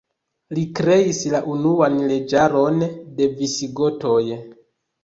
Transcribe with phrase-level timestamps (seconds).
[0.57, 4.23] Li kreis la unuan leĝaron de Visigotoj.